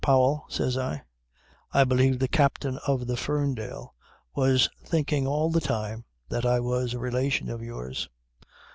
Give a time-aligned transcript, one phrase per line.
[0.03, 1.03] Powell," says I,
[1.71, 3.93] "I believe the Captain of the Ferndale
[4.33, 8.09] was thinking all the time that I was a relation of yours."